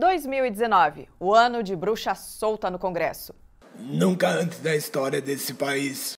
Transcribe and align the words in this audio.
2019, 0.00 1.10
o 1.20 1.34
ano 1.34 1.62
de 1.62 1.76
bruxa 1.76 2.14
solta 2.14 2.70
no 2.70 2.78
Congresso. 2.78 3.34
Nunca 3.76 4.28
antes 4.28 4.58
da 4.60 4.74
história 4.74 5.20
desse 5.20 5.52
país. 5.52 6.14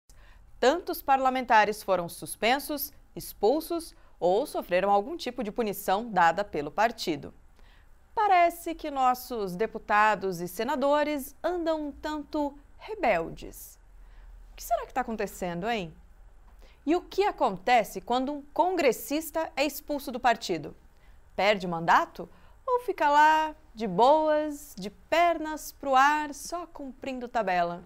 Tantos 0.60 1.02
parlamentares 1.02 1.82
foram 1.82 2.08
suspensos, 2.08 2.94
expulsos 3.16 3.96
ou 4.20 4.46
sofreram 4.46 4.92
algum 4.92 5.18
tipo 5.18 5.44
de 5.44 5.52
punição 5.52 6.08
dada 6.12 6.44
pelo 6.44 6.70
partido. 6.70 7.34
Parece 8.14 8.76
que 8.76 8.92
nossos 8.92 9.56
deputados 9.56 10.42
e 10.42 10.48
senadores 10.48 11.36
andam 11.44 11.88
um 11.88 11.92
tanto 11.92 12.56
rebeldes. 12.78 13.80
O 14.52 14.56
que 14.58 14.64
será 14.64 14.82
que 14.82 14.92
está 14.92 15.02
acontecendo, 15.02 15.68
hein? 15.68 15.92
E 16.86 16.96
o 16.96 17.02
que 17.02 17.24
acontece 17.24 18.00
quando 18.00 18.32
um 18.32 18.44
congressista 18.54 19.52
é 19.56 19.66
expulso 19.66 20.12
do 20.12 20.20
partido? 20.20 20.76
Perde 21.36 21.66
o 21.66 21.70
mandato 21.70 22.30
ou 22.66 22.80
fica 22.82 23.10
lá 23.10 23.56
de 23.74 23.88
boas, 23.88 24.76
de 24.78 24.90
pernas 24.90 25.72
pro 25.72 25.96
ar, 25.96 26.34
só 26.34 26.66
cumprindo 26.68 27.28
tabela? 27.28 27.84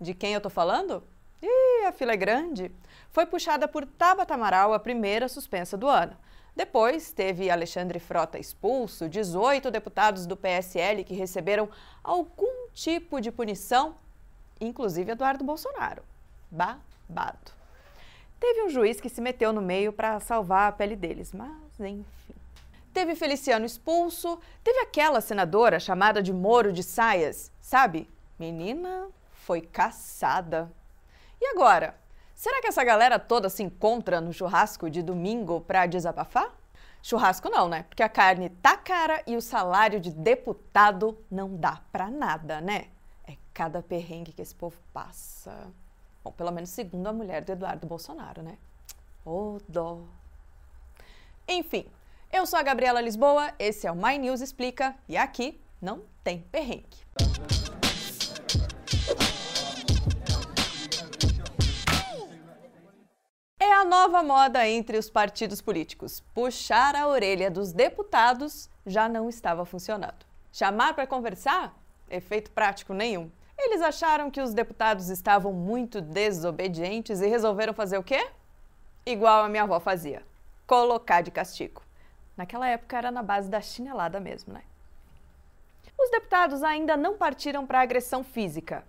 De 0.00 0.14
quem 0.14 0.32
eu 0.32 0.40
tô 0.40 0.50
falando? 0.50 1.02
Ih, 1.42 1.86
a 1.86 1.92
fila 1.92 2.12
é 2.12 2.16
grande. 2.16 2.70
Foi 3.10 3.26
puxada 3.26 3.66
por 3.66 3.86
Tabata 3.86 4.34
Amaral 4.34 4.72
a 4.72 4.78
primeira 4.78 5.28
suspensa 5.28 5.76
do 5.76 5.88
ano. 5.88 6.16
Depois 6.54 7.12
teve 7.12 7.50
Alexandre 7.50 7.98
Frota 7.98 8.38
expulso, 8.38 9.08
18 9.08 9.70
deputados 9.70 10.26
do 10.26 10.36
PSL 10.36 11.04
que 11.04 11.14
receberam 11.14 11.68
algum 12.02 12.68
tipo 12.72 13.20
de 13.20 13.30
punição, 13.30 13.94
inclusive 14.60 15.12
Eduardo 15.12 15.44
Bolsonaro. 15.44 16.02
Babado. 16.50 17.52
Teve 18.38 18.62
um 18.62 18.70
juiz 18.70 19.00
que 19.00 19.08
se 19.08 19.20
meteu 19.20 19.52
no 19.52 19.62
meio 19.62 19.92
para 19.92 20.18
salvar 20.20 20.68
a 20.68 20.72
pele 20.72 20.96
deles, 20.96 21.32
mas 21.32 21.78
enfim. 21.78 22.34
Teve 22.92 23.14
Feliciano 23.14 23.64
expulso, 23.64 24.38
teve 24.64 24.80
aquela 24.80 25.20
senadora 25.20 25.78
chamada 25.78 26.22
de 26.22 26.32
Moro 26.32 26.72
de 26.72 26.82
Saias, 26.82 27.52
sabe? 27.60 28.10
Menina 28.38 29.08
foi 29.32 29.60
caçada. 29.60 30.70
E 31.40 31.46
agora? 31.46 31.94
Será 32.34 32.60
que 32.60 32.68
essa 32.68 32.82
galera 32.82 33.18
toda 33.18 33.48
se 33.48 33.62
encontra 33.62 34.20
no 34.20 34.32
churrasco 34.32 34.88
de 34.88 35.02
domingo 35.02 35.60
para 35.60 35.86
desabafar? 35.86 36.50
Churrasco 37.02 37.48
não, 37.48 37.68
né? 37.68 37.84
Porque 37.84 38.02
a 38.02 38.08
carne 38.08 38.48
tá 38.48 38.76
cara 38.76 39.22
e 39.26 39.36
o 39.36 39.42
salário 39.42 40.00
de 40.00 40.10
deputado 40.10 41.18
não 41.30 41.56
dá 41.56 41.80
pra 41.92 42.10
nada, 42.10 42.60
né? 42.60 42.88
É 43.26 43.36
cada 43.54 43.82
perrengue 43.82 44.32
que 44.32 44.42
esse 44.42 44.54
povo 44.54 44.76
passa. 44.92 45.68
Bom, 46.22 46.32
pelo 46.32 46.50
menos 46.50 46.70
segundo 46.70 47.06
a 47.06 47.12
mulher 47.12 47.44
do 47.44 47.52
Eduardo 47.52 47.86
Bolsonaro, 47.86 48.42
né? 48.42 48.58
Ô 49.24 49.56
oh, 49.56 49.58
dó. 49.68 50.00
Enfim, 51.48 51.86
eu 52.32 52.46
sou 52.46 52.58
a 52.58 52.62
Gabriela 52.62 53.00
Lisboa, 53.00 53.52
esse 53.58 53.86
é 53.86 53.92
o 53.92 53.94
My 53.94 54.16
News 54.16 54.40
Explica 54.40 54.94
e 55.08 55.16
aqui 55.16 55.60
não 55.82 56.02
tem 56.22 56.40
perrengue. 56.50 56.86
É 63.58 63.72
a 63.72 63.84
nova 63.84 64.22
moda 64.22 64.66
entre 64.66 64.96
os 64.96 65.10
partidos 65.10 65.60
políticos. 65.60 66.20
Puxar 66.32 66.94
a 66.94 67.08
orelha 67.08 67.50
dos 67.50 67.72
deputados 67.72 68.70
já 68.86 69.08
não 69.08 69.28
estava 69.28 69.66
funcionando. 69.66 70.24
Chamar 70.52 70.94
para 70.94 71.06
conversar? 71.06 71.74
Efeito 72.08 72.50
prático 72.52 72.94
nenhum. 72.94 73.30
Eles 73.58 73.82
acharam 73.82 74.30
que 74.30 74.40
os 74.40 74.54
deputados 74.54 75.10
estavam 75.10 75.52
muito 75.52 76.00
desobedientes 76.00 77.20
e 77.20 77.26
resolveram 77.26 77.74
fazer 77.74 77.98
o 77.98 78.02
quê? 78.02 78.30
Igual 79.04 79.44
a 79.44 79.48
minha 79.48 79.64
avó 79.64 79.78
fazia: 79.78 80.22
colocar 80.66 81.20
de 81.20 81.30
castigo. 81.30 81.82
Naquela 82.36 82.68
época 82.68 82.96
era 82.96 83.10
na 83.10 83.22
base 83.22 83.48
da 83.48 83.60
chinelada 83.60 84.18
mesmo, 84.18 84.52
né? 84.52 84.62
Os 85.98 86.10
deputados 86.10 86.62
ainda 86.62 86.96
não 86.96 87.18
partiram 87.18 87.66
para 87.66 87.82
agressão 87.82 88.24
física. 88.24 88.84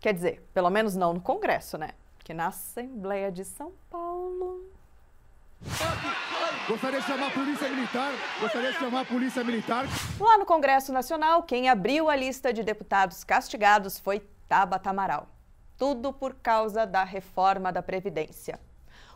Quer 0.00 0.12
dizer, 0.12 0.48
pelo 0.52 0.68
menos 0.68 0.96
não 0.96 1.14
no 1.14 1.20
Congresso, 1.20 1.78
né? 1.78 1.90
Que 2.18 2.34
na 2.34 2.48
Assembleia 2.48 3.30
de 3.30 3.44
São 3.44 3.72
Paulo. 3.88 4.64
Gostaria 6.68 7.00
de 7.00 7.06
chamar 7.06 7.28
a 7.28 7.30
Polícia 7.30 7.68
Militar. 7.68 8.12
Gostaria 8.40 8.72
de 8.72 8.78
chamar 8.78 9.00
a 9.00 9.04
Polícia 9.04 9.44
Militar. 9.44 9.84
Lá 10.18 10.38
no 10.38 10.44
Congresso 10.44 10.92
Nacional, 10.92 11.44
quem 11.44 11.68
abriu 11.68 12.10
a 12.10 12.16
lista 12.16 12.52
de 12.52 12.64
deputados 12.64 13.22
castigados 13.22 14.00
foi 14.00 14.20
Tabata 14.48 14.90
Amaral. 14.90 15.28
Tudo 15.78 16.12
por 16.12 16.34
causa 16.34 16.84
da 16.84 17.04
reforma 17.04 17.72
da 17.72 17.82
Previdência. 17.82 18.58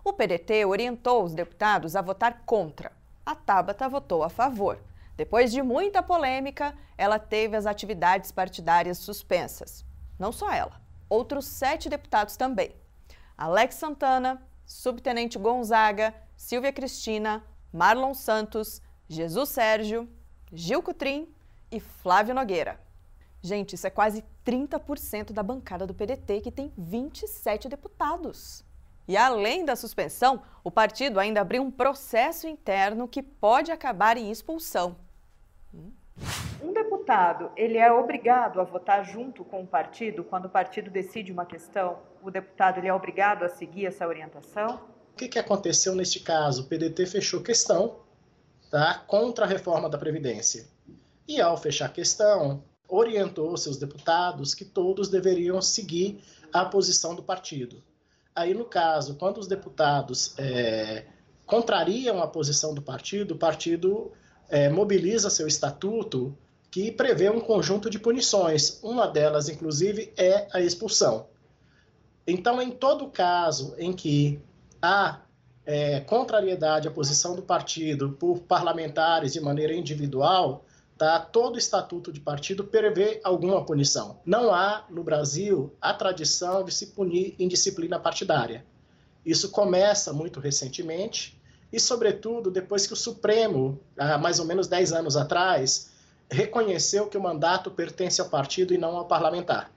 O 0.04 0.12
PDT 0.12 0.64
orientou 0.64 1.24
os 1.24 1.34
deputados 1.34 1.96
a 1.96 2.02
votar 2.02 2.42
contra 2.46 2.92
a 3.30 3.34
Tabata 3.36 3.88
votou 3.88 4.24
a 4.24 4.28
favor. 4.28 4.82
Depois 5.16 5.52
de 5.52 5.62
muita 5.62 6.02
polêmica, 6.02 6.74
ela 6.98 7.16
teve 7.16 7.56
as 7.56 7.64
atividades 7.64 8.32
partidárias 8.32 8.98
suspensas. 8.98 9.84
Não 10.18 10.32
só 10.32 10.52
ela, 10.52 10.80
outros 11.08 11.44
sete 11.44 11.88
deputados 11.88 12.36
também. 12.36 12.74
Alex 13.38 13.76
Santana, 13.76 14.42
Subtenente 14.66 15.38
Gonzaga, 15.38 16.12
Silvia 16.36 16.72
Cristina, 16.72 17.44
Marlon 17.72 18.14
Santos, 18.14 18.82
Jesus 19.08 19.50
Sérgio, 19.50 20.08
Gil 20.52 20.82
Cutrim 20.82 21.32
e 21.70 21.78
Flávio 21.78 22.34
Nogueira. 22.34 22.80
Gente, 23.40 23.74
isso 23.74 23.86
é 23.86 23.90
quase 23.90 24.24
30% 24.44 25.32
da 25.32 25.42
bancada 25.44 25.86
do 25.86 25.94
PDT, 25.94 26.40
que 26.40 26.50
tem 26.50 26.72
27 26.76 27.68
deputados. 27.68 28.64
E 29.08 29.16
além 29.16 29.64
da 29.64 29.74
suspensão, 29.74 30.42
o 30.62 30.70
partido 30.70 31.18
ainda 31.18 31.40
abriu 31.40 31.62
um 31.62 31.70
processo 31.70 32.46
interno 32.46 33.08
que 33.08 33.22
pode 33.22 33.72
acabar 33.72 34.16
em 34.16 34.30
expulsão. 34.30 34.96
Um 36.62 36.72
deputado, 36.72 37.50
ele 37.56 37.78
é 37.78 37.90
obrigado 37.90 38.60
a 38.60 38.64
votar 38.64 39.04
junto 39.04 39.44
com 39.44 39.62
o 39.62 39.66
partido 39.66 40.22
quando 40.22 40.44
o 40.44 40.50
partido 40.50 40.90
decide 40.90 41.32
uma 41.32 41.46
questão? 41.46 41.98
O 42.22 42.30
deputado 42.30 42.78
ele 42.78 42.88
é 42.88 42.94
obrigado 42.94 43.42
a 43.42 43.48
seguir 43.48 43.86
essa 43.86 44.06
orientação? 44.06 44.80
O 45.12 45.16
que, 45.16 45.28
que 45.28 45.38
aconteceu 45.38 45.94
neste 45.94 46.20
caso? 46.20 46.62
O 46.62 46.66
PDT 46.66 47.06
fechou 47.06 47.42
questão 47.42 48.00
tá, 48.70 49.02
contra 49.06 49.44
a 49.44 49.48
reforma 49.48 49.88
da 49.88 49.98
Previdência. 49.98 50.66
E 51.26 51.40
ao 51.40 51.56
fechar 51.56 51.86
a 51.86 51.90
questão, 51.90 52.62
orientou 52.88 53.56
seus 53.56 53.78
deputados 53.78 54.54
que 54.54 54.64
todos 54.64 55.08
deveriam 55.08 55.62
seguir 55.62 56.22
a 56.52 56.64
posição 56.64 57.14
do 57.14 57.22
partido. 57.22 57.82
Aí, 58.34 58.54
no 58.54 58.64
caso, 58.64 59.16
quando 59.16 59.38
os 59.38 59.46
deputados 59.46 60.34
é, 60.38 61.04
contrariam 61.46 62.22
a 62.22 62.26
posição 62.26 62.72
do 62.74 62.80
partido, 62.80 63.34
o 63.34 63.38
partido 63.38 64.12
é, 64.48 64.68
mobiliza 64.68 65.30
seu 65.30 65.46
estatuto 65.46 66.36
que 66.70 66.92
prevê 66.92 67.28
um 67.28 67.40
conjunto 67.40 67.90
de 67.90 67.98
punições. 67.98 68.78
Uma 68.82 69.06
delas, 69.06 69.48
inclusive, 69.48 70.12
é 70.16 70.46
a 70.52 70.60
expulsão. 70.60 71.26
Então, 72.26 72.62
em 72.62 72.70
todo 72.70 73.08
caso 73.08 73.74
em 73.76 73.92
que 73.92 74.40
há 74.80 75.20
é, 75.66 76.00
contrariedade 76.00 76.86
à 76.86 76.90
posição 76.90 77.34
do 77.34 77.42
partido 77.42 78.10
por 78.12 78.40
parlamentares 78.40 79.32
de 79.32 79.40
maneira 79.40 79.74
individual, 79.74 80.64
tá? 81.00 81.18
todo 81.18 81.56
estatuto 81.56 82.12
de 82.12 82.20
partido 82.20 82.62
prevê 82.62 83.22
alguma 83.24 83.64
punição. 83.64 84.20
Não 84.22 84.52
há, 84.52 84.84
no 84.90 85.02
Brasil, 85.02 85.74
a 85.80 85.94
tradição 85.94 86.62
de 86.62 86.74
se 86.74 86.88
punir 86.88 87.34
indisciplina 87.38 87.98
partidária. 87.98 88.66
Isso 89.24 89.50
começa 89.50 90.12
muito 90.12 90.40
recentemente 90.40 91.40
e, 91.72 91.80
sobretudo, 91.80 92.50
depois 92.50 92.86
que 92.86 92.92
o 92.92 92.96
Supremo, 92.96 93.80
há 93.96 94.18
mais 94.18 94.40
ou 94.40 94.44
menos 94.44 94.68
10 94.68 94.92
anos 94.92 95.16
atrás, 95.16 95.90
reconheceu 96.30 97.06
que 97.06 97.16
o 97.16 97.22
mandato 97.22 97.70
pertence 97.70 98.20
ao 98.20 98.28
partido 98.28 98.74
e 98.74 98.78
não 98.78 98.94
ao 98.94 99.06
parlamentar. 99.06 99.72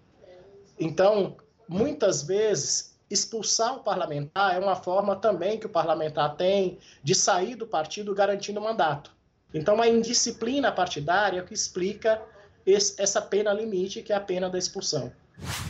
Então, 0.78 1.38
muitas 1.70 2.22
vezes, 2.22 2.98
expulsar 3.10 3.78
o 3.78 3.80
parlamentar 3.80 4.58
é 4.58 4.60
uma 4.60 4.76
forma 4.76 5.16
também 5.16 5.58
que 5.58 5.68
o 5.68 5.70
parlamentar 5.70 6.36
tem 6.36 6.80
de 7.02 7.16
sair 7.16 7.56
do 7.56 7.66
partido 7.66 8.14
garantindo 8.14 8.60
o 8.60 8.64
mandato. 8.64 9.23
Então, 9.54 9.82
a 9.82 9.88
indisciplina 9.88 10.72
partidária 10.72 11.40
é 11.40 11.42
o 11.42 11.46
que 11.46 11.54
explica 11.54 12.22
esse, 12.66 13.00
essa 13.02 13.22
pena 13.22 13.54
limite, 13.54 14.02
que 14.02 14.12
é 14.12 14.16
a 14.16 14.22
pena 14.22 14.50
da 14.50 14.58
expulsão. 14.58 15.12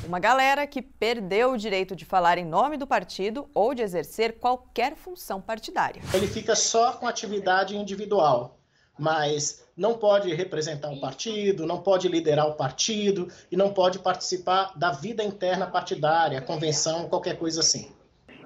Uma 0.06 0.20
galera 0.20 0.68
que 0.68 0.82
perdeu 0.82 1.54
o 1.54 1.58
direito 1.58 1.96
de 1.96 2.06
falar 2.06 2.38
em 2.38 2.46
nome 2.46 2.78
do 2.78 2.86
partido 2.86 3.50
ou 3.54 3.74
de 3.74 3.82
exercer 3.82 4.38
qualquer 4.40 4.96
função 4.96 5.42
partidária. 5.42 6.02
Ele 6.14 6.28
fica 6.28 6.56
só 6.56 6.94
com 6.94 7.08
atividade 7.08 7.76
individual, 7.76 8.60
mas 8.98 9.66
não 9.76 9.98
pode 9.98 10.34
representar 10.34 10.90
um 10.90 11.00
partido, 11.00 11.66
não 11.66 11.82
pode 11.82 12.08
liderar 12.08 12.48
o 12.48 12.56
partido 12.56 13.30
e 13.52 13.58
não 13.58 13.74
pode 13.74 14.00
participar 14.00 14.78
da 14.78 14.92
vida 14.92 15.24
interna 15.24 15.66
partidária, 15.66 16.42
convenção, 16.42 17.08
qualquer 17.08 17.38
coisa 17.38 17.62
assim 17.62 17.92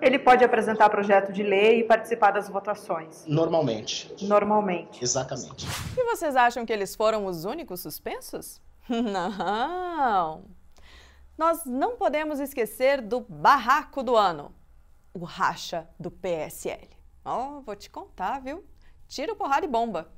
ele 0.02 0.20
pode 0.20 0.44
apresentar 0.44 0.90
projeto 0.90 1.32
de 1.32 1.44
lei 1.44 1.80
e 1.80 1.84
participar 1.84 2.32
das 2.32 2.50
votações. 2.50 3.26
Normalmente. 3.26 4.14
Normalmente. 4.26 5.04
Exatamente. 5.04 5.66
E 5.98 6.04
vocês 6.04 6.36
acham 6.36 6.66
que 6.66 6.74
eles 6.74 6.96
foram 6.96 7.26
os 7.26 7.46
únicos 7.46 7.82
suspensos? 7.82 8.62
Não! 8.90 10.46
Nós 11.38 11.66
não 11.66 11.98
podemos 11.98 12.40
esquecer 12.40 13.00
do 13.00 13.20
barraco 13.20 14.02
do 14.02 14.16
ano, 14.16 14.56
o 15.14 15.24
racha 15.24 15.88
do 16.00 16.10
PSL. 16.10 16.90
Oh, 17.24 17.62
vou 17.62 17.76
te 17.76 17.92
contar, 17.92 18.40
viu? 18.40 18.66
Tiro, 19.08 19.36
porrada 19.36 19.66
e 19.66 19.70
bomba. 19.70 20.12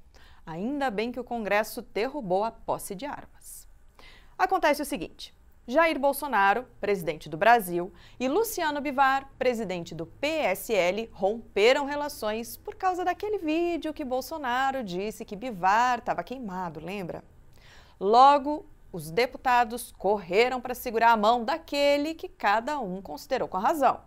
Ainda 0.46 0.90
bem 0.90 1.12
que 1.12 1.20
o 1.20 1.24
Congresso 1.24 1.82
derrubou 1.82 2.44
a 2.44 2.52
posse 2.52 2.96
de 2.96 3.06
armas. 3.06 3.68
Acontece 4.38 4.82
o 4.82 4.86
seguinte: 4.86 5.36
Jair 5.70 6.00
Bolsonaro, 6.00 6.66
presidente 6.82 7.30
do 7.30 7.38
Brasil, 7.38 7.94
e 8.20 8.28
Luciano 8.28 8.82
Bivar, 8.82 9.30
presidente 9.38 9.94
do 9.94 10.08
PSL, 10.08 11.08
romperam 11.14 11.86
relações 11.86 12.58
por 12.58 12.74
causa 12.74 13.06
daquele 13.06 13.38
vídeo 13.38 13.94
que 13.94 14.04
Bolsonaro 14.04 14.84
disse 14.84 15.24
que 15.24 15.36
Bivar 15.36 16.00
estava 16.00 16.24
queimado, 16.24 16.80
lembra? 16.80 17.24
Logo, 18.00 18.66
os 18.92 19.12
deputados 19.12 19.94
correram 19.96 20.60
para 20.60 20.74
segurar 20.74 21.12
a 21.12 21.18
mão 21.18 21.46
daquele 21.46 22.16
que 22.16 22.28
cada 22.28 22.80
um 22.80 23.00
considerou 23.00 23.48
com 23.48 23.60
razão. 23.60 24.02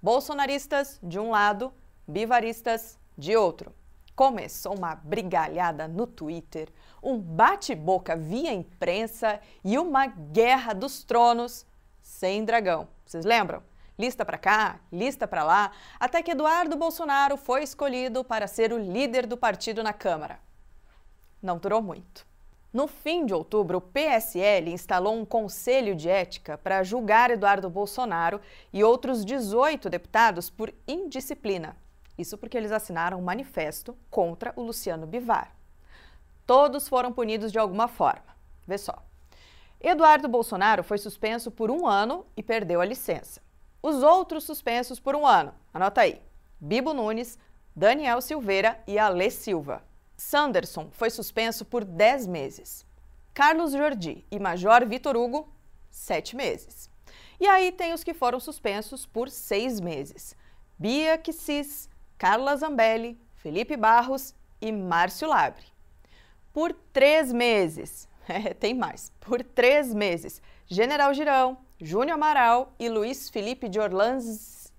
Bolsonaristas 0.00 0.98
de 1.02 1.18
um 1.18 1.28
lado, 1.28 1.70
bivaristas 2.08 2.98
de 3.18 3.36
outro. 3.36 3.74
Começou 4.14 4.76
uma 4.76 4.94
brigalhada 4.94 5.88
no 5.88 6.06
Twitter, 6.06 6.68
um 7.02 7.18
bate-boca 7.18 8.14
via 8.14 8.52
imprensa 8.52 9.40
e 9.64 9.76
uma 9.76 10.06
guerra 10.06 10.72
dos 10.72 11.02
tronos 11.02 11.66
sem 12.00 12.44
dragão. 12.44 12.86
Vocês 13.04 13.24
lembram? 13.24 13.60
Lista 13.98 14.24
para 14.24 14.38
cá, 14.38 14.78
lista 14.92 15.26
para 15.26 15.42
lá, 15.42 15.72
até 15.98 16.22
que 16.22 16.30
Eduardo 16.30 16.76
Bolsonaro 16.76 17.36
foi 17.36 17.64
escolhido 17.64 18.22
para 18.22 18.46
ser 18.46 18.72
o 18.72 18.78
líder 18.78 19.26
do 19.26 19.36
partido 19.36 19.82
na 19.82 19.92
Câmara. 19.92 20.38
Não 21.42 21.58
durou 21.58 21.82
muito. 21.82 22.24
No 22.72 22.86
fim 22.86 23.26
de 23.26 23.34
outubro, 23.34 23.78
o 23.78 23.80
PSL 23.80 24.72
instalou 24.72 25.14
um 25.14 25.24
conselho 25.24 25.94
de 25.94 26.08
ética 26.08 26.56
para 26.56 26.84
julgar 26.84 27.32
Eduardo 27.32 27.68
Bolsonaro 27.68 28.40
e 28.72 28.82
outros 28.84 29.24
18 29.24 29.90
deputados 29.90 30.50
por 30.50 30.72
indisciplina 30.86 31.76
isso 32.16 32.38
porque 32.38 32.56
eles 32.56 32.72
assinaram 32.72 33.18
um 33.18 33.22
manifesto 33.22 33.96
contra 34.10 34.52
o 34.56 34.62
Luciano 34.62 35.06
Bivar. 35.06 35.54
Todos 36.46 36.88
foram 36.88 37.12
punidos 37.12 37.50
de 37.50 37.58
alguma 37.58 37.88
forma. 37.88 38.34
Vê 38.66 38.78
só. 38.78 39.02
Eduardo 39.80 40.28
Bolsonaro 40.28 40.82
foi 40.82 40.98
suspenso 40.98 41.50
por 41.50 41.70
um 41.70 41.86
ano 41.86 42.24
e 42.36 42.42
perdeu 42.42 42.80
a 42.80 42.84
licença. 42.84 43.42
Os 43.82 44.02
outros 44.02 44.44
suspensos 44.44 44.98
por 44.98 45.14
um 45.14 45.26
ano, 45.26 45.52
anota 45.72 46.02
aí: 46.02 46.20
Bibo 46.58 46.94
Nunes, 46.94 47.38
Daniel 47.76 48.20
Silveira 48.20 48.82
e 48.86 48.98
Alê 48.98 49.30
Silva. 49.30 49.82
Sanderson 50.16 50.88
foi 50.92 51.10
suspenso 51.10 51.64
por 51.64 51.84
10 51.84 52.26
meses. 52.26 52.86
Carlos 53.34 53.72
Jordi 53.72 54.24
e 54.30 54.38
Major 54.38 54.86
Vitor 54.86 55.16
Hugo, 55.16 55.48
7 55.90 56.36
meses. 56.36 56.88
E 57.40 57.46
aí 57.46 57.72
tem 57.72 57.92
os 57.92 58.04
que 58.04 58.14
foram 58.14 58.38
suspensos 58.38 59.04
por 59.04 59.28
6 59.28 59.80
meses. 59.80 60.36
Bia 60.78 61.18
Kissis, 61.18 61.88
Carla 62.24 62.56
Zambelli, 62.56 63.20
Felipe 63.34 63.76
Barros 63.76 64.34
e 64.58 64.72
Márcio 64.72 65.28
Labre. 65.28 65.66
Por 66.54 66.72
três 66.90 67.30
meses, 67.30 68.08
é, 68.26 68.54
tem 68.54 68.72
mais, 68.72 69.12
por 69.20 69.42
três 69.42 69.92
meses, 69.92 70.40
General 70.66 71.12
Girão, 71.12 71.58
Júnior 71.78 72.14
Amaral 72.14 72.72
e 72.78 72.88
Luiz 72.88 73.28
Felipe 73.28 73.68
de 73.68 73.78
Orlandes. 73.78 74.72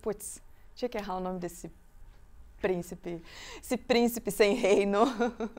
Putz, 0.00 0.40
tinha 0.74 0.88
que 0.88 0.96
errar 0.96 1.18
o 1.18 1.20
nome 1.20 1.38
desse 1.38 1.70
príncipe, 2.62 3.20
esse 3.62 3.76
príncipe 3.76 4.30
sem 4.30 4.54
reino. 4.54 5.04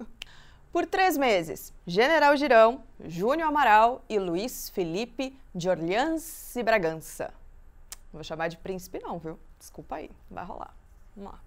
Por 0.74 0.88
três 0.88 1.16
meses, 1.16 1.72
General 1.86 2.36
Girão, 2.36 2.84
Júnior 3.06 3.50
Amaral 3.50 4.04
e 4.10 4.18
Luiz 4.18 4.70
Felipe 4.72 5.40
de 5.54 5.70
Orleans 5.70 6.56
e 6.56 6.64
Bragança. 6.64 7.32
Não 8.12 8.14
vou 8.14 8.24
chamar 8.24 8.48
de 8.48 8.58
príncipe 8.58 8.98
não, 8.98 9.20
viu? 9.20 9.40
Desculpa 9.60 9.98
aí, 9.98 10.10
vai 10.32 10.44
rolar. 10.44 10.85
Vamos 11.16 11.32
lá. 11.32 11.40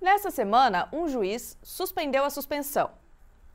Nessa 0.00 0.30
semana, 0.30 0.88
um 0.92 1.08
juiz 1.08 1.56
suspendeu 1.62 2.24
a 2.24 2.30
suspensão. 2.30 2.90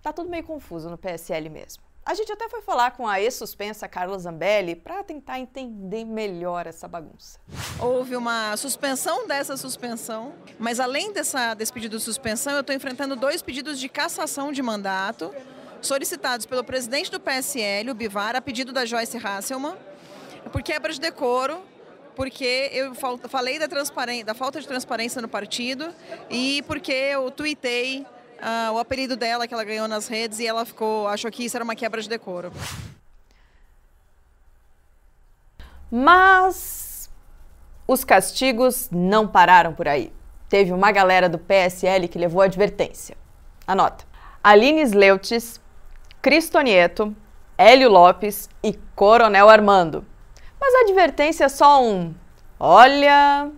Tá 0.02 0.12
tudo 0.12 0.30
meio 0.30 0.44
confuso 0.44 0.90
no 0.90 0.98
PSL 0.98 1.50
mesmo. 1.50 1.84
A 2.06 2.14
gente 2.14 2.30
até 2.34 2.50
foi 2.50 2.62
falar 2.62 2.92
com 2.92 3.08
a 3.08 3.22
ex-suspensa 3.22 3.88
Carla 3.88 4.20
Zambelli 4.20 4.76
para 4.76 5.02
tentar 5.06 5.40
entender 5.40 6.04
melhor 6.04 6.68
essa 6.68 6.86
bagunça. 6.86 7.40
Houve 7.80 8.18
uma 8.18 8.58
suspensão 8.58 9.26
dessa 9.26 9.56
suspensão, 9.56 10.34
mas 10.60 10.82
além 10.82 11.14
dessa, 11.14 11.54
desse 11.54 11.72
pedido 11.72 11.96
de 11.96 12.04
suspensão, 12.04 12.56
eu 12.56 12.60
estou 12.60 12.76
enfrentando 12.76 13.16
dois 13.16 13.42
pedidos 13.42 13.80
de 13.80 13.88
cassação 13.88 14.52
de 14.52 14.62
mandato 14.62 15.34
solicitados 15.82 16.46
pelo 16.46 16.64
presidente 16.64 17.10
do 17.10 17.22
PSL, 17.22 17.92
o 17.92 17.96
Bivar, 17.96 18.36
a 18.36 18.42
pedido 18.42 18.74
da 18.74 18.86
Joyce 18.86 19.18
Hasselman, 19.18 19.76
por 20.52 20.62
quebra 20.62 20.92
de 20.92 21.00
decoro 21.00 21.64
porque 22.16 22.70
eu 22.74 22.94
falei 23.30 23.60
da, 23.60 23.68
da 23.68 24.34
falta 24.34 24.60
de 24.60 24.68
transparência 24.68 25.22
no 25.22 25.28
partido 25.28 25.90
e 26.30 26.64
porque 26.68 26.92
eu 26.92 27.30
tuitei 27.32 28.02
uh, 28.02 28.74
o 28.74 28.78
apelido 28.78 29.16
dela 29.16 29.48
que 29.48 29.54
ela 29.54 29.64
ganhou 29.64 29.88
nas 29.88 30.08
redes 30.08 30.40
e 30.40 30.48
ela 30.48 30.66
ficou 30.66 31.08
achou 31.08 31.32
que 31.32 31.46
isso 31.46 31.58
era 31.58 31.64
uma 31.64 31.76
quebra 31.76 32.02
de 32.02 32.10
decoro. 32.10 32.52
Mas 35.92 37.10
os 37.88 38.04
castigos 38.04 38.90
não 38.92 39.28
pararam 39.28 39.74
por 39.74 39.88
aí. 39.88 40.12
Teve 40.50 40.72
uma 40.72 40.92
galera 40.92 41.28
do 41.28 41.38
PSL 41.38 42.08
que 42.08 42.18
levou 42.18 42.42
advertência. 42.42 43.18
Anota. 43.68 44.06
Aline 44.44 44.82
Sleutis, 44.82 45.60
Cristonieto, 46.22 47.16
Hélio 47.58 47.90
Lopes 47.90 48.50
e 48.62 48.74
Coronel 48.96 49.50
Armando 49.50 50.06
mas 50.64 50.76
a 50.76 50.80
advertência 50.80 51.44
é 51.44 51.50
só 51.50 51.84
um: 51.84 52.14
olha, 52.58 53.52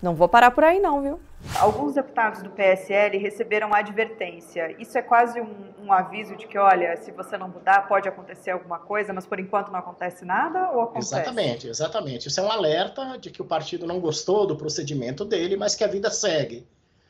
não 0.00 0.14
vou 0.14 0.28
parar 0.30 0.50
por 0.50 0.64
aí, 0.64 0.80
não, 0.80 1.02
viu? 1.02 1.20
Alguns 1.58 1.94
deputados 1.94 2.42
do 2.42 2.50
PSL 2.50 3.18
receberam 3.18 3.74
advertência. 3.74 4.74
Isso 4.78 4.96
é 4.96 5.02
quase 5.02 5.40
um, 5.40 5.72
um, 5.78 5.92
aviso 5.92 6.36
de 6.36 6.46
que, 6.46 6.56
olha, 6.58 6.96
se 6.98 7.10
você 7.12 7.36
não 7.36 7.48
mudar, 7.48 7.86
pode 7.86 8.08
acontecer 8.08 8.50
alguma 8.50 8.78
coisa, 8.78 9.12
mas 9.12 9.26
por 9.26 9.38
enquanto 9.38 9.70
não 9.70 9.78
acontece 9.78 10.24
nada 10.24 10.70
ou 10.70 10.82
acontece? 10.82 11.14
Exatamente, 11.14 11.68
exatamente. 11.68 12.28
Isso 12.28 12.40
é 12.40 12.42
um 12.42 12.50
alerta 12.50 13.18
de 13.18 13.30
que 13.30 13.40
o 13.40 13.44
partido 13.44 13.86
não 13.86 14.00
gostou 14.00 14.46
do 14.46 14.56
procedimento 14.56 15.24
dele, 15.24 15.56
mas 15.56 15.74
que 15.74 15.84
a 15.84 15.88
vida 15.88 16.10
segue. 16.10 16.66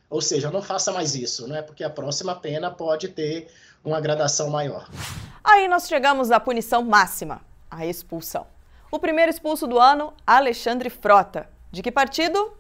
Ou 0.09 0.21
seja, 0.21 0.51
não 0.51 0.63
faça 0.63 0.93
mais 0.93 1.15
isso, 1.15 1.47
né? 1.47 1.63
Porque 1.63 1.85
a 1.85 1.91
próxima 1.91 2.35
pena 2.35 2.71
pode 2.71 3.09
ter 3.09 3.49
uma 3.85 4.01
gradação 4.01 4.51
maior. 4.51 4.89
Aí 5.43 5.67
nós 5.69 5.89
chegamos 5.89 6.31
à 6.31 6.39
punição 6.39 6.83
máxima, 6.83 7.41
a 7.71 7.87
expulsão. 7.87 8.47
O 8.93 8.99
primeiro 8.99 9.31
expulso 9.31 9.69
do 9.69 9.79
ano, 9.79 10.13
Alexandre 10.27 10.91
Frota. 10.91 11.49
De 11.71 11.81
que 11.81 11.93
partido? 11.93 12.59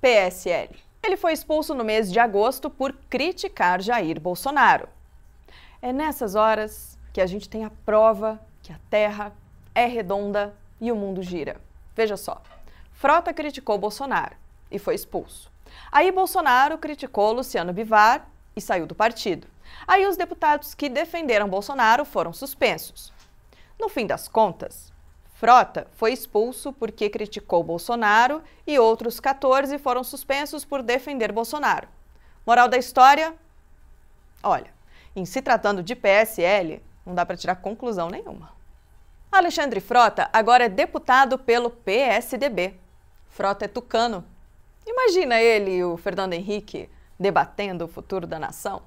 PSL. 0.00 0.76
Ele 1.02 1.16
foi 1.16 1.32
expulso 1.32 1.74
no 1.74 1.82
mês 1.82 2.12
de 2.12 2.20
agosto 2.20 2.70
por 2.70 2.92
criticar 3.10 3.82
Jair 3.82 4.20
Bolsonaro. 4.20 4.88
É 5.80 5.92
nessas 5.92 6.36
horas 6.36 6.96
que 7.12 7.20
a 7.20 7.26
gente 7.26 7.48
tem 7.48 7.64
a 7.64 7.72
prova 7.84 8.40
que 8.62 8.72
a 8.72 8.78
Terra 8.88 9.32
é 9.74 9.84
redonda 9.84 10.54
e 10.80 10.92
o 10.92 10.96
mundo 10.96 11.24
gira. 11.24 11.60
Veja 11.96 12.16
só. 12.16 12.40
Frota 12.92 13.34
criticou 13.34 13.76
Bolsonaro 13.78 14.36
e 14.70 14.78
foi 14.78 14.94
expulso. 14.94 15.50
Aí 15.90 16.12
Bolsonaro 16.12 16.78
criticou 16.78 17.32
Luciano 17.32 17.72
Bivar 17.72 18.28
e 18.54 18.60
saiu 18.60 18.86
do 18.86 18.94
partido. 18.94 19.48
Aí 19.88 20.06
os 20.06 20.16
deputados 20.16 20.72
que 20.72 20.88
defenderam 20.88 21.48
Bolsonaro 21.48 22.04
foram 22.04 22.32
suspensos. 22.32 23.12
No 23.76 23.88
fim 23.88 24.06
das 24.06 24.28
contas, 24.28 24.91
Frota 25.42 25.88
foi 25.96 26.12
expulso 26.12 26.72
porque 26.72 27.10
criticou 27.10 27.64
Bolsonaro 27.64 28.44
e 28.64 28.78
outros 28.78 29.18
14 29.18 29.76
foram 29.76 30.04
suspensos 30.04 30.64
por 30.64 30.84
defender 30.84 31.32
Bolsonaro. 31.32 31.88
Moral 32.46 32.68
da 32.68 32.78
história? 32.78 33.34
Olha, 34.40 34.72
em 35.16 35.24
se 35.24 35.42
tratando 35.42 35.82
de 35.82 35.96
PSL, 35.96 36.80
não 37.04 37.12
dá 37.12 37.26
para 37.26 37.36
tirar 37.36 37.56
conclusão 37.56 38.08
nenhuma. 38.08 38.52
Alexandre 39.32 39.80
Frota 39.80 40.30
agora 40.32 40.66
é 40.66 40.68
deputado 40.68 41.36
pelo 41.36 41.70
PSDB. 41.70 42.78
Frota 43.28 43.64
é 43.64 43.68
tucano. 43.68 44.24
Imagina 44.86 45.40
ele 45.40 45.72
e 45.72 45.84
o 45.84 45.96
Fernando 45.96 46.34
Henrique 46.34 46.88
debatendo 47.18 47.86
o 47.86 47.88
futuro 47.88 48.28
da 48.28 48.38
nação. 48.38 48.80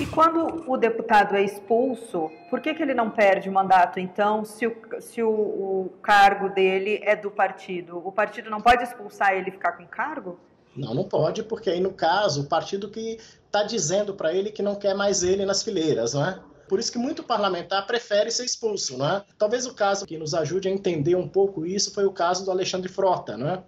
E 0.00 0.06
quando 0.06 0.70
o 0.70 0.76
deputado 0.76 1.36
é 1.36 1.42
expulso, 1.42 2.30
por 2.50 2.60
que, 2.60 2.74
que 2.74 2.82
ele 2.82 2.94
não 2.94 3.10
perde 3.10 3.48
o 3.48 3.52
mandato, 3.52 4.00
então, 4.00 4.44
se, 4.44 4.66
o, 4.66 4.76
se 5.00 5.22
o, 5.22 5.30
o 5.30 5.92
cargo 6.02 6.48
dele 6.48 7.00
é 7.02 7.14
do 7.14 7.30
partido? 7.30 7.98
O 8.04 8.10
partido 8.10 8.50
não 8.50 8.60
pode 8.60 8.82
expulsar 8.82 9.32
ele 9.34 9.48
e 9.48 9.52
ficar 9.52 9.72
com 9.72 9.86
cargo? 9.86 10.38
Não, 10.74 10.92
não 10.92 11.04
pode, 11.04 11.42
porque 11.42 11.70
aí, 11.70 11.80
no 11.80 11.92
caso, 11.92 12.42
o 12.42 12.46
partido 12.46 12.90
que 12.90 13.18
está 13.46 13.62
dizendo 13.62 14.14
para 14.14 14.34
ele 14.34 14.50
que 14.50 14.62
não 14.62 14.74
quer 14.74 14.94
mais 14.94 15.22
ele 15.22 15.46
nas 15.46 15.62
fileiras, 15.62 16.12
não 16.12 16.26
é? 16.26 16.38
Por 16.68 16.78
isso 16.78 16.92
que 16.92 16.98
muito 16.98 17.22
parlamentar 17.22 17.86
prefere 17.86 18.30
ser 18.30 18.44
expulso, 18.44 18.98
não 18.98 19.08
é? 19.08 19.24
Talvez 19.38 19.66
o 19.66 19.74
caso 19.74 20.04
que 20.04 20.18
nos 20.18 20.34
ajude 20.34 20.68
a 20.68 20.70
entender 20.70 21.14
um 21.14 21.28
pouco 21.28 21.64
isso 21.64 21.94
foi 21.94 22.04
o 22.04 22.12
caso 22.12 22.44
do 22.44 22.50
Alexandre 22.50 22.90
Frota, 22.90 23.36
não 23.36 23.48
é? 23.48 23.62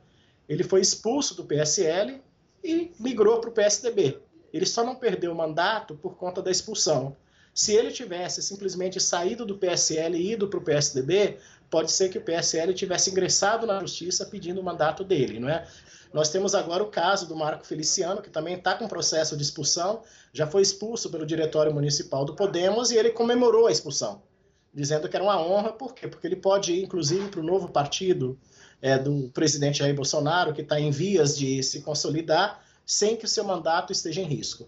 Ele 0.49 0.65
foi 0.65 0.81
expulso 0.81 1.35
do 1.35 1.45
PSL 1.45 2.21
e 2.63 2.93
migrou 2.99 3.41
para 3.41 3.51
o 3.51 3.53
PSDB. 3.53 4.19
Ele 4.53 4.67
só 4.67 4.85
não 4.85 4.95
perdeu 4.95 5.33
o 5.33 5.35
mandato 5.35 5.95
por 5.95 6.17
conta 6.17 6.43
da 6.43 6.51
expulsão. 6.51 7.17
Se 7.55 7.73
ele 7.75 7.91
tivesse 7.91 8.43
simplesmente 8.43 9.01
saído 9.01 9.45
do 9.45 9.59
PSL 9.59 10.17
e 10.17 10.33
ido 10.33 10.49
para 10.49 10.59
o 10.59 10.63
PSDB, 10.63 11.39
pode 11.69 11.91
ser 11.91 12.09
que 12.09 12.19
o 12.19 12.21
PSL 12.21 12.73
tivesse 12.73 13.11
ingressado 13.11 13.67
na 13.67 13.81
justiça 13.81 14.27
pedindo 14.27 14.61
o 14.61 14.65
mandato 14.65 15.05
dele, 15.05 15.41
não 15.41 15.49
é? 15.49 15.67
Nós 16.13 16.31
temos 16.31 16.55
agora 16.55 16.83
o 16.83 16.91
caso 16.91 17.27
do 17.27 17.37
Marco 17.37 17.67
Feliciano, 17.67 18.23
que 18.23 18.31
também 18.31 18.55
está 18.55 18.75
com 18.75 18.89
processo 18.89 19.37
de 19.37 19.43
expulsão, 19.43 20.03
já 20.33 20.47
foi 20.47 20.63
expulso 20.63 21.11
pelo 21.11 21.27
Diretório 21.27 21.75
Municipal 21.75 22.25
do 22.25 22.35
Podemos 22.35 22.91
e 22.91 22.97
ele 22.97 23.11
comemorou 23.11 23.67
a 23.67 23.73
expulsão, 23.73 24.23
dizendo 24.73 25.09
que 25.09 25.17
era 25.17 25.25
uma 25.25 25.41
honra, 25.41 25.73
por 25.73 25.95
quê? 25.95 26.09
Porque 26.09 26.27
ele 26.27 26.37
pode 26.37 26.73
ir, 26.73 26.83
inclusive, 26.83 27.29
para 27.29 27.41
o 27.41 27.45
novo 27.45 27.69
partido 27.69 28.39
é, 28.81 28.97
do 28.97 29.29
presidente 29.35 29.81
Jair 29.81 29.95
Bolsonaro, 29.95 30.55
que 30.55 30.63
está 30.63 30.81
em 30.81 30.91
vias 30.91 31.37
de 31.37 31.63
se 31.63 31.83
consolidar, 31.83 32.65
sem 32.89 33.17
que 33.17 33.27
o 33.27 33.29
seu 33.29 33.45
mandato 33.45 33.93
esteja 33.93 34.23
em 34.23 34.25
risco. 34.25 34.67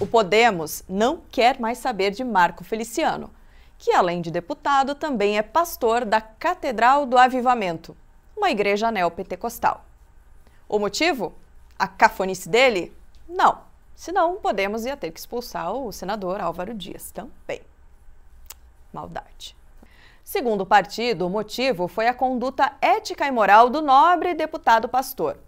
O 0.00 0.06
Podemos 0.06 0.82
não 0.88 1.22
quer 1.30 1.60
mais 1.60 1.78
saber 1.78 2.10
de 2.10 2.24
Marco 2.24 2.64
Feliciano, 2.64 3.30
que, 3.78 3.92
além 3.92 4.20
de 4.20 4.28
deputado, 4.28 4.92
também 4.92 5.38
é 5.38 5.42
pastor 5.42 6.04
da 6.04 6.20
Catedral 6.20 7.06
do 7.06 7.16
Avivamento, 7.16 7.96
uma 8.36 8.50
igreja 8.50 8.90
neopentecostal. 8.90 9.84
O 10.68 10.80
motivo? 10.80 11.32
A 11.78 11.86
cafonice 11.86 12.48
dele? 12.48 12.92
Não. 13.28 13.60
Senão, 13.94 14.36
Podemos 14.36 14.84
ia 14.84 14.96
ter 14.96 15.12
que 15.12 15.20
expulsar 15.20 15.72
o 15.72 15.92
senador 15.92 16.40
Álvaro 16.40 16.74
Dias 16.74 17.12
também. 17.12 17.60
Maldade. 18.92 19.56
Segundo 20.24 20.62
o 20.62 20.66
partido, 20.66 21.26
o 21.26 21.30
motivo 21.30 21.86
foi 21.86 22.08
a 22.08 22.14
conduta 22.14 22.72
ética 22.80 23.28
e 23.28 23.30
moral 23.30 23.70
do 23.70 23.80
nobre 23.80 24.34
deputado 24.34 24.88
pastor. 24.88 25.38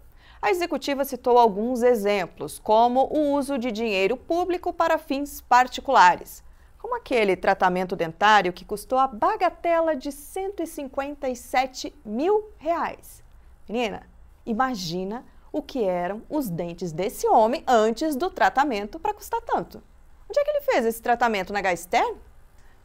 A 0.41 0.49
executiva 0.49 1.05
citou 1.05 1.37
alguns 1.37 1.83
exemplos, 1.83 2.57
como 2.59 3.05
o 3.11 3.33
uso 3.33 3.57
de 3.57 3.71
dinheiro 3.71 4.17
público 4.17 4.73
para 4.73 4.97
fins 4.97 5.41
particulares, 5.41 6.43
como 6.79 6.95
aquele 6.95 7.35
tratamento 7.35 7.95
dentário 7.95 8.51
que 8.51 8.65
custou 8.65 8.97
a 8.97 9.07
bagatela 9.07 9.95
de 9.95 10.11
157 10.11 11.93
mil 12.03 12.49
reais. 12.57 13.23
Menina, 13.69 14.09
Imagina 14.45 15.23
o 15.51 15.61
que 15.61 15.83
eram 15.83 16.23
os 16.29 16.49
dentes 16.49 16.91
desse 16.91 17.27
homem 17.27 17.63
antes 17.67 18.15
do 18.15 18.29
tratamento 18.29 18.99
para 18.99 19.13
custar 19.13 19.41
tanto. 19.41 19.83
Onde 20.29 20.39
é 20.39 20.43
que 20.43 20.49
ele 20.49 20.61
fez 20.61 20.85
esse 20.85 21.01
tratamento 21.01 21.53
na 21.53 21.61
Gaster? 21.61 22.15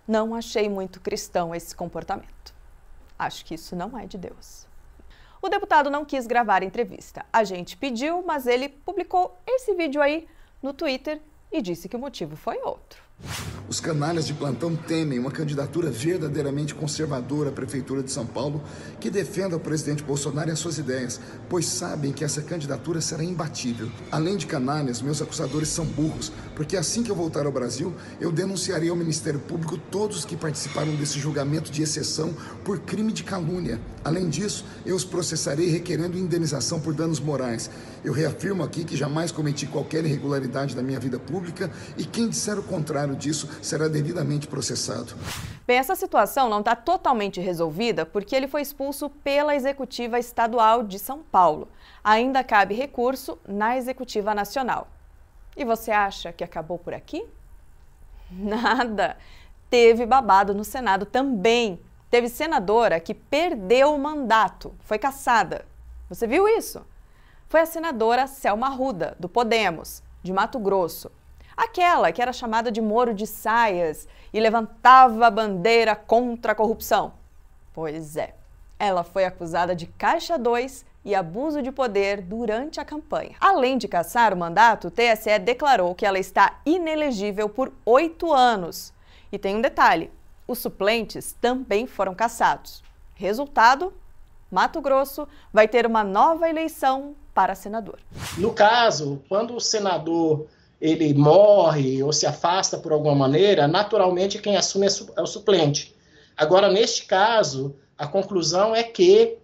Não 0.07 0.35
achei 0.35 0.69
muito 0.69 1.01
cristão 1.01 1.55
esse 1.55 1.75
comportamento. 1.75 2.55
Acho 3.19 3.45
que 3.45 3.55
isso 3.55 3.75
não 3.75 3.99
é 3.99 4.07
de 4.07 4.19
Deus. 4.19 4.67
O 5.47 5.49
deputado 5.49 5.88
não 5.88 6.05
quis 6.05 6.26
gravar 6.26 6.62
a 6.62 6.65
entrevista. 6.65 7.25
A 7.33 7.45
gente 7.45 7.76
pediu, 7.76 8.21
mas 8.21 8.49
ele 8.49 8.69
publicou 8.69 9.38
esse 9.47 9.73
vídeo 9.75 10.03
aí 10.03 10.26
no 10.61 10.73
Twitter 10.73 11.23
e 11.53 11.62
disse 11.62 11.88
que 11.88 11.95
o 11.95 12.00
motivo 12.00 12.35
foi 12.35 12.59
outro. 12.65 13.00
Os 13.68 13.80
canalhas 13.80 14.28
de 14.28 14.32
plantão 14.32 14.76
temem 14.76 15.18
uma 15.18 15.30
candidatura 15.30 15.90
verdadeiramente 15.90 16.73
conservadora 16.73 17.49
à 17.49 17.52
Prefeitura 17.52 18.00
de 18.00 18.12
São 18.12 18.25
Paulo 18.25 18.62
que 19.00 19.11
defenda 19.11 19.56
o 19.56 19.61
presidente 19.61 20.04
Bolsonaro 20.04 20.49
e 20.49 20.52
as 20.52 20.61
suas 20.61 20.78
ideias, 20.78 21.20
pois 21.49 21.66
sabem 21.66 22.12
que 22.12 22.25
essa 22.25 22.40
candidatura 22.40 23.00
será 23.00 23.25
imbatível. 23.25 23.90
Além 24.12 24.37
de 24.37 24.46
canalhas, 24.46 25.02
meus 25.02 25.20
acusadores 25.20 25.68
são 25.68 25.85
burros, 25.85 26.32
porque 26.54 26.76
assim 26.76 27.02
que 27.02 27.11
eu 27.11 27.16
voltar 27.16 27.44
ao 27.44 27.50
Brasil, 27.50 27.92
eu 28.20 28.30
denunciarei 28.30 28.88
ao 28.88 28.94
Ministério 28.94 29.40
Público 29.40 29.76
todos 29.76 30.25
que 30.25 30.37
participaram 30.37 30.94
desse 30.94 31.18
julgamento 31.18 31.70
de 31.70 31.82
exceção 31.82 32.32
por 32.64 32.78
crime 32.78 33.12
de 33.12 33.25
calúnia. 33.25 33.80
Além 34.04 34.28
disso, 34.28 34.64
eu 34.85 34.94
os 34.94 35.04
processarei 35.04 35.68
requerendo 35.68 36.16
indenização 36.16 36.78
por 36.78 36.94
danos 36.94 37.18
morais. 37.18 37.68
Eu 38.04 38.12
reafirmo 38.12 38.62
aqui 38.62 38.85
que 38.85 38.96
jamais 38.96 39.32
cometi 39.32 39.66
qualquer 39.66 40.04
irregularidade 40.04 40.76
na 40.76 40.82
minha 40.82 41.00
vida 41.00 41.18
pública 41.18 41.68
e 41.99 42.04
quem 42.04 42.28
disser 42.28 42.56
o 42.56 42.62
contrário 42.62 43.06
disso 43.15 43.49
será 43.63 43.87
devidamente 43.87 44.47
processado. 44.49 45.15
Bem, 45.67 45.79
essa 45.79 45.95
situação 45.95 46.49
não 46.49 46.61
está 46.61 46.75
totalmente 46.75 47.41
resolvida 47.41 48.07
porque 48.07 48.35
ele 48.35 48.49
foi 48.49 48.63
expulso 48.63 49.11
pela 49.11 49.55
Executiva 49.55 50.19
Estadual 50.19 50.83
de 50.83 50.99
São 50.99 51.23
Paulo. 51.23 51.69
Ainda 52.03 52.43
cabe 52.43 52.75
recurso 52.75 53.39
na 53.47 53.77
Executiva 53.77 54.35
Nacional. 54.35 54.89
E 55.57 55.65
você 55.65 55.91
acha 55.91 56.33
que 56.33 56.45
acabou 56.45 56.79
por 56.79 56.95
aqui? 56.95 57.27
Nada! 58.31 59.17
Teve 59.69 60.07
babado 60.07 60.55
no 60.55 60.65
Senado 60.65 61.05
também. 61.05 61.81
Teve 62.09 62.29
senadora 62.29 63.01
que 63.01 63.13
perdeu 63.13 63.95
o 63.95 63.99
mandato, 63.99 64.73
foi 64.81 64.99
caçada. 64.99 65.67
Você 66.09 66.27
viu 66.27 66.47
isso? 66.47 66.87
Foi 67.49 67.61
a 67.61 67.67
senadora 67.67 68.27
Selma 68.27 68.69
Ruda, 68.69 69.17
do 69.19 69.29
Podemos, 69.29 70.03
de 70.23 70.33
Mato 70.33 70.59
Grosso. 70.59 71.11
Aquela 71.57 72.13
que 72.13 72.21
era 72.21 72.33
chamada 72.33 72.71
de 72.71 72.83
Moro 72.83 73.15
de 73.15 73.27
Saias 73.27 74.07
e 74.33 74.39
levantava 74.39 75.27
a 75.27 75.31
bandeira 75.31 75.97
contra 75.97 76.53
a 76.53 76.55
corrupção. 76.55 77.15
Pois 77.73 78.17
é, 78.17 78.35
ela 78.79 79.03
foi 79.03 79.25
acusada 79.25 79.75
de 79.75 79.87
Caixa 79.87 80.37
2 80.39 80.85
e 81.03 81.15
abuso 81.15 81.63
de 81.63 81.73
poder 81.73 82.21
durante 82.21 82.81
a 82.81 82.85
campanha. 82.85 83.37
Além 83.41 83.79
de 83.79 83.89
caçar 83.89 84.35
o 84.35 84.37
mandato, 84.37 84.89
o 84.89 84.91
TSE 84.91 85.39
declarou 85.39 85.95
que 85.95 86.05
ela 86.05 86.19
está 86.19 86.61
inelegível 86.67 87.49
por 87.49 87.73
oito 87.87 88.33
anos. 88.33 88.93
E 89.31 89.39
tem 89.39 89.57
um 89.57 89.61
detalhe: 89.61 90.11
os 90.47 90.59
suplentes 90.59 91.33
também 91.41 91.87
foram 91.87 92.15
caçados. 92.15 92.83
Resultado: 93.15 93.95
Mato 94.51 94.81
Grosso 94.81 95.27
vai 95.53 95.67
ter 95.67 95.87
uma 95.87 96.05
nova 96.05 96.49
eleição 96.49 97.15
para 97.33 97.55
senador. 97.55 97.99
No 98.37 98.53
caso, 98.53 99.23
quando 99.29 99.55
o 99.55 99.61
senador 99.61 100.47
ele 100.80 101.14
morre 101.14 102.02
ou 102.02 102.12
se 102.12 102.26
afasta 102.26 102.76
por 102.78 102.92
alguma 102.92 103.14
maneira, 103.14 103.66
naturalmente 103.66 104.38
quem 104.38 104.56
assume 104.56 104.87
é, 104.87 104.90
é 105.16 105.23
o 105.23 105.26
suplente. 105.26 105.95
Agora, 106.37 106.71
neste 106.71 107.06
caso, 107.06 107.76
a 107.97 108.06
conclusão 108.06 108.75
é 108.75 108.83
que 108.83 109.38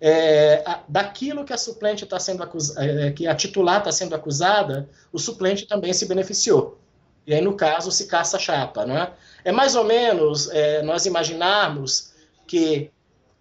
é, 0.00 0.64
daquilo 0.88 1.44
que 1.44 1.52
a 1.52 1.56
suplente 1.56 2.02
está 2.02 2.18
sendo 2.18 2.42
acusada, 2.42 2.84
é, 2.84 3.12
que 3.12 3.26
a 3.28 3.34
titular 3.34 3.78
está 3.78 3.92
sendo 3.92 4.14
acusada, 4.14 4.88
o 5.12 5.18
suplente 5.18 5.66
também 5.66 5.92
se 5.92 6.06
beneficiou. 6.06 6.78
E 7.24 7.32
aí, 7.32 7.40
no 7.40 7.54
caso, 7.54 7.92
se 7.92 8.06
caça 8.06 8.36
a 8.36 8.40
chapa, 8.40 8.84
não 8.84 8.98
é? 8.98 9.12
É 9.44 9.52
mais 9.52 9.76
ou 9.76 9.84
menos 9.84 10.50
é, 10.50 10.82
nós 10.82 11.06
imaginarmos 11.06 12.12
que 12.48 12.90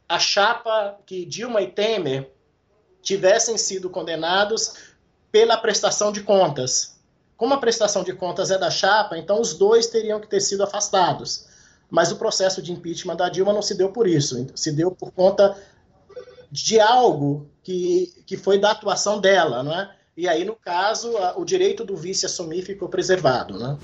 a 0.07 0.19
chapa 0.19 0.97
que 1.05 1.25
Dilma 1.25 1.63
e 1.63 1.67
Temer 1.67 2.29
tivessem 3.01 3.57
sido 3.57 3.89
condenados 3.89 4.73
pela 5.31 5.57
prestação 5.57 6.11
de 6.11 6.21
contas. 6.21 7.00
Como 7.41 7.55
a 7.55 7.57
prestação 7.57 8.03
de 8.03 8.13
contas 8.13 8.51
é 8.51 8.57
da 8.59 8.69
chapa, 8.69 9.17
então 9.17 9.41
os 9.41 9.55
dois 9.55 9.87
teriam 9.87 10.19
que 10.19 10.27
ter 10.27 10.39
sido 10.39 10.61
afastados. 10.61 11.47
Mas 11.89 12.11
o 12.11 12.15
processo 12.15 12.61
de 12.61 12.71
impeachment 12.71 13.15
da 13.15 13.29
Dilma 13.29 13.51
não 13.51 13.63
se 13.63 13.73
deu 13.73 13.91
por 13.91 14.05
isso, 14.07 14.45
se 14.53 14.71
deu 14.71 14.91
por 14.91 15.11
conta 15.11 15.57
de 16.51 16.79
algo 16.79 17.49
que, 17.63 18.13
que 18.27 18.37
foi 18.37 18.59
da 18.59 18.69
atuação 18.69 19.19
dela, 19.19 19.63
não 19.63 19.73
é? 19.73 19.91
E 20.15 20.29
aí, 20.29 20.45
no 20.45 20.55
caso, 20.55 21.11
o 21.35 21.43
direito 21.43 21.83
do 21.83 21.97
vice 21.97 22.27
assumir 22.27 22.61
ficou 22.61 22.87
preservado, 22.87 23.57
né? 23.57 23.75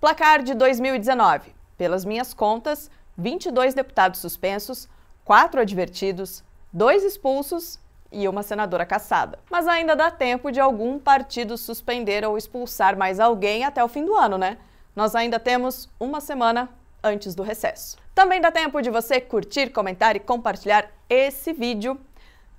Placar 0.00 0.44
de 0.44 0.54
2019. 0.54 1.52
Pelas 1.76 2.04
minhas 2.04 2.32
contas, 2.32 2.88
22 3.18 3.74
deputados 3.74 4.20
suspensos, 4.20 4.88
4 5.24 5.60
advertidos, 5.60 6.44
2 6.72 7.02
expulsos 7.02 7.76
e 8.14 8.28
uma 8.28 8.42
senadora 8.42 8.86
caçada. 8.86 9.38
Mas 9.50 9.66
ainda 9.66 9.96
dá 9.96 10.10
tempo 10.10 10.52
de 10.52 10.60
algum 10.60 10.98
partido 10.98 11.58
suspender 11.58 12.24
ou 12.24 12.38
expulsar 12.38 12.96
mais 12.96 13.18
alguém 13.18 13.64
até 13.64 13.82
o 13.82 13.88
fim 13.88 14.04
do 14.04 14.14
ano, 14.14 14.38
né? 14.38 14.56
Nós 14.94 15.14
ainda 15.16 15.40
temos 15.40 15.90
uma 15.98 16.20
semana 16.20 16.70
antes 17.02 17.34
do 17.34 17.42
recesso. 17.42 17.96
Também 18.14 18.40
dá 18.40 18.50
tempo 18.50 18.80
de 18.80 18.90
você 18.90 19.20
curtir, 19.20 19.70
comentar 19.70 20.14
e 20.14 20.20
compartilhar 20.20 20.88
esse 21.10 21.52
vídeo. 21.52 22.00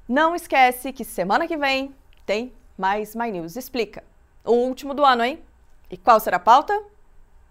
Não 0.08 0.36
esquece 0.36 0.92
que 0.92 1.06
semana 1.06 1.48
que 1.48 1.56
vem 1.56 1.96
tem 2.26 2.54
mais 2.78 3.16
My 3.16 3.32
News 3.32 3.56
Explica. 3.56 4.04
O 4.44 4.52
último 4.52 4.94
do 4.94 5.06
ano, 5.06 5.24
hein? 5.24 5.42
E 5.90 5.98
qual 5.98 6.20
será 6.20 6.38
a 6.38 6.40
pauta? 6.40 6.74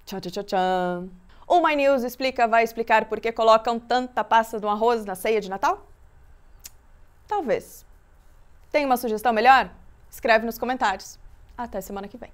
Tchau, 0.04 0.20
tchau, 0.20 0.30
tchau, 0.30 0.44
tchau. 0.44 1.08
O 1.46 1.66
My 1.66 1.75
News 1.75 2.02
Explica 2.02 2.46
vai 2.46 2.62
explicar 2.62 3.06
por 3.06 3.20
que 3.20 3.32
colocam 3.32 3.78
tanta 3.80 4.23
pasta 4.23 4.61
no 4.61 4.68
arroz 4.68 5.04
na 5.04 5.14
ceia 5.14 5.40
de 5.40 5.49
Natal? 5.49 5.87
Talvez. 7.26 7.87
Tem 8.74 8.84
uma 8.84 8.96
sugestão 8.96 9.32
melhor? 9.32 9.70
Escreve 10.10 10.44
nos 10.44 10.58
comentários. 10.58 11.16
Até 11.56 11.80
semana 11.80 12.08
que 12.08 12.16
vem. 12.16 12.32